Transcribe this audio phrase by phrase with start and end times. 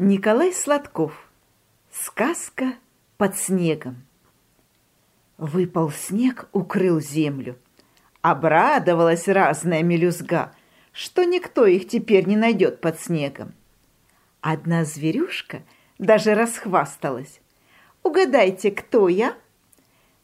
[0.00, 1.30] Николай Сладков.
[1.92, 2.74] Сказка
[3.16, 4.04] под снегом.
[5.38, 7.56] Выпал снег, укрыл землю.
[8.20, 10.52] Обрадовалась разная мелюзга,
[10.90, 13.54] что никто их теперь не найдет под снегом.
[14.40, 15.62] Одна зверюшка
[16.00, 17.40] даже расхвасталась.
[18.02, 19.36] Угадайте, кто я?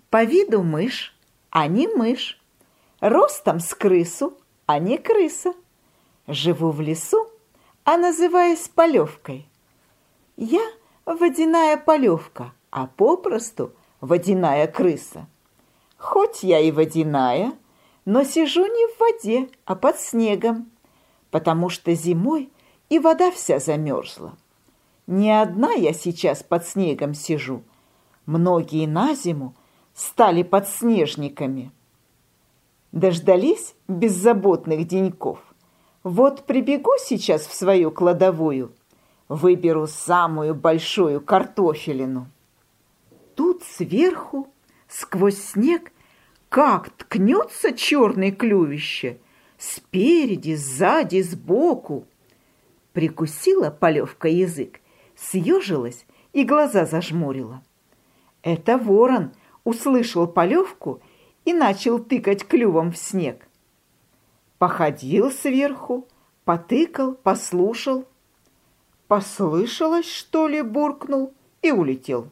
[0.08, 1.16] По виду мышь,
[1.50, 2.40] а не мышь.
[2.98, 5.54] Ростом с крысу, а не крыса.
[6.26, 7.30] Живу в лесу,
[7.84, 9.46] а называюсь полевкой.
[10.42, 10.66] Я
[11.04, 15.26] водяная полевка, а попросту водяная крыса.
[15.98, 17.52] Хоть я и водяная,
[18.06, 20.70] но сижу не в воде, а под снегом,
[21.30, 22.50] потому что зимой
[22.88, 24.34] и вода вся замерзла.
[25.06, 27.62] Не одна я сейчас под снегом сижу.
[28.24, 29.54] Многие на зиму
[29.92, 31.70] стали подснежниками.
[32.92, 35.38] Дождались беззаботных деньков.
[36.02, 38.72] Вот прибегу сейчас в свою кладовую–
[39.30, 42.26] Выберу самую большую картофелину.
[43.36, 44.52] Тут сверху,
[44.88, 45.92] сквозь снег,
[46.48, 49.20] как ткнется черное клювище.
[49.56, 52.08] Спереди, сзади, сбоку.
[52.92, 54.80] Прикусила полевка язык,
[55.14, 57.62] съежилась и глаза зажмурила.
[58.42, 59.30] Это ворон
[59.62, 61.00] услышал полевку
[61.44, 63.46] и начал тыкать клювом в снег.
[64.58, 66.08] Походил сверху,
[66.44, 68.08] потыкал, послушал,
[69.10, 72.30] Послышалось, что ли, буркнул и улетел.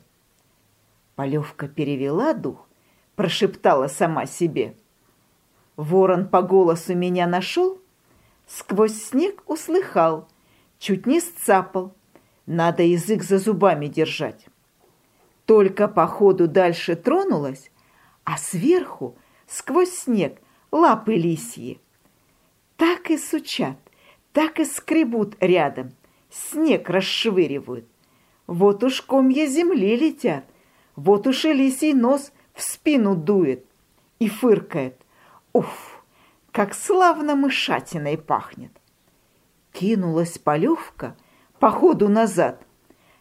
[1.16, 2.68] Полевка перевела дух,
[3.16, 4.76] прошептала сама себе.
[5.76, 7.80] Ворон по голосу меня нашел,
[8.46, 10.28] сквозь снег услыхал,
[10.78, 11.96] чуть не сцапал.
[12.46, 14.46] Надо язык за зубами держать.
[15.46, 17.72] Только по ходу дальше тронулась,
[18.22, 19.16] а сверху,
[19.48, 21.80] сквозь снег, лапы лисьи.
[22.76, 23.78] Так и сучат,
[24.32, 25.90] так и скребут рядом,
[26.30, 27.86] снег расшвыривают.
[28.46, 30.44] Вот уж комья земли летят,
[30.96, 33.64] вот уж и лисий нос в спину дует
[34.18, 35.00] и фыркает.
[35.52, 36.02] Уф,
[36.50, 38.72] как славно мышатиной пахнет.
[39.72, 41.16] Кинулась полевка
[41.58, 42.62] по ходу назад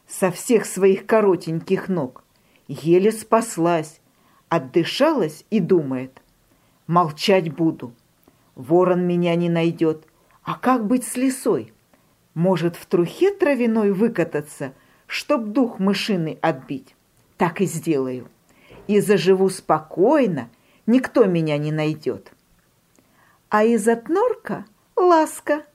[0.08, 2.24] со всех своих коротеньких ног.
[2.68, 4.02] Еле спаслась,
[4.50, 6.22] отдышалась и думает.
[6.88, 7.94] Молчать буду.
[8.56, 10.08] Ворон меня не найдет.
[10.42, 11.74] А как быть с лисой?
[12.38, 14.74] Может, в трухе травяной выкататься,
[15.08, 16.96] чтоб дух мышиный отбить?
[17.36, 18.30] Так и сделаю.
[18.86, 20.48] И заживу спокойно,
[20.86, 22.32] никто меня не найдет.
[23.50, 25.66] А из отнорка ласка.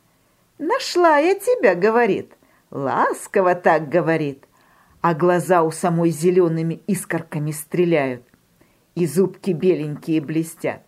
[0.59, 2.33] Нашла я тебя, говорит.
[2.71, 4.45] Ласково так говорит.
[5.01, 8.23] А глаза у самой зелеными искорками стреляют.
[8.95, 10.83] И зубки беленькие блестят.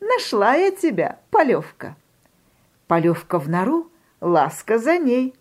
[0.00, 1.96] Нашла я тебя, полевка.
[2.88, 3.89] Полевка в нору
[4.20, 5.34] ласка за ней.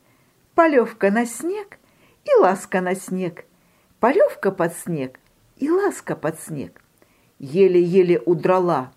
[0.56, 1.80] Полевка на снег
[2.26, 3.46] и ласка на снег.
[4.00, 5.20] Полевка под снег
[5.58, 6.82] и ласка под снег.
[7.40, 8.92] Еле-еле удрала.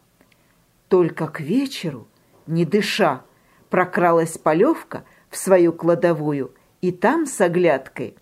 [0.88, 2.08] Только к вечеру,
[2.46, 3.22] не дыша,
[3.70, 8.16] прокралась полевка в свою кладовую и там с оглядкой,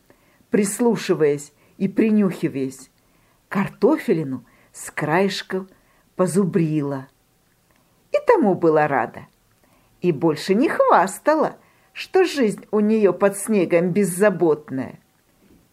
[0.50, 2.90] прислушиваясь и принюхиваясь,
[3.48, 5.66] картофелину с краешков
[6.14, 7.08] позубрила.
[8.12, 9.26] И тому была рада
[10.02, 11.56] и больше не хвастала,
[11.92, 15.00] что жизнь у нее под снегом беззаботная.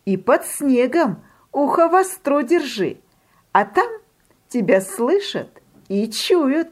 [0.06, 2.98] И под снегом ухо востро держи,
[3.52, 3.88] а там
[4.50, 6.70] тебя слышат и чуют.